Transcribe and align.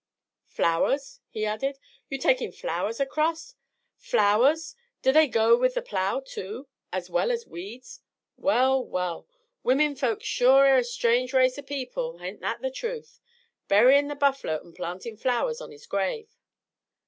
"Flowers?" 0.47 1.19
he 1.29 1.45
added. 1.45 1.77
"You 2.09 2.17
takin' 2.17 2.51
flowers 2.51 2.99
acrost? 2.99 3.55
Flowers 3.99 4.75
do 5.03 5.11
they 5.11 5.27
go 5.27 5.55
with 5.55 5.75
the 5.75 5.81
plow, 5.83 6.23
too, 6.25 6.67
as 6.91 7.11
well 7.11 7.29
as 7.29 7.45
weeds? 7.45 8.01
Well, 8.35 8.83
well! 8.83 9.27
Wimminfolks 9.63 10.23
shore 10.25 10.65
air 10.65 10.79
a 10.79 10.83
strange 10.83 11.33
race 11.33 11.59
o' 11.59 11.61
people, 11.61 12.17
hain't 12.17 12.39
that 12.41 12.63
the 12.63 12.71
truth? 12.71 13.19
Buryin' 13.67 14.07
the 14.07 14.15
buffler 14.15 14.59
an' 14.63 14.73
plantin' 14.73 15.17
flowers 15.17 15.61
on 15.61 15.69
his 15.69 15.85
grave! 15.85 16.35